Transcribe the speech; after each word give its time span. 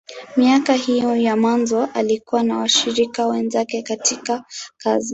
Miaka 0.37 0.73
hii 0.73 1.23
ya 1.23 1.37
mwanzoni, 1.37 1.91
alikuwa 1.93 2.43
na 2.43 2.57
washirika 2.57 3.27
wenzake 3.27 3.81
katika 3.83 4.43
kazi. 4.77 5.09